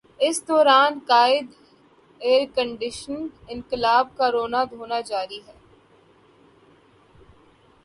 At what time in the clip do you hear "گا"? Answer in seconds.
5.53-5.59